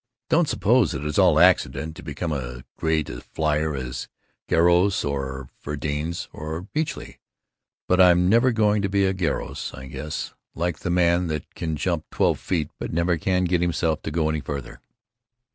Don't 0.29 0.49
suppose 0.49 0.95
it 0.95 1.05
is 1.05 1.19
all 1.19 1.39
accident 1.39 1.95
to 1.95 2.01
become 2.01 2.33
as 2.33 2.63
great 2.75 3.07
a 3.07 3.21
flier 3.21 3.75
as 3.75 4.07
Garros 4.49 5.05
or 5.07 5.49
Vedrines 5.63 6.27
or 6.33 6.63
Beachey, 6.63 7.19
but 7.87 8.01
I'm 8.01 8.27
never 8.27 8.51
going 8.51 8.81
to 8.81 8.89
be 8.89 9.05
a 9.05 9.13
Garros, 9.13 9.77
I 9.77 9.85
guess. 9.85 10.33
Like 10.55 10.79
the 10.79 10.89
man 10.89 11.27
that 11.27 11.53
can 11.53 11.75
jump 11.77 12.05
twelve 12.09 12.39
feet 12.39 12.71
but 12.79 12.91
never 12.91 13.19
can 13.19 13.43
get 13.45 13.61
himself 13.61 14.01
to 14.01 14.09
go 14.09 14.27
any 14.27 14.39
farther. 14.41 14.81